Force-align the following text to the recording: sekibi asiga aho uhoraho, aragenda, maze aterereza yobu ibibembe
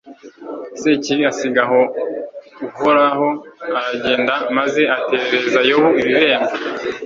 sekibi 0.79 1.23
asiga 1.31 1.59
aho 1.65 1.81
uhoraho, 2.67 3.27
aragenda, 3.77 4.33
maze 4.57 4.81
aterereza 4.97 5.59
yobu 5.69 5.89
ibibembe 6.01 6.51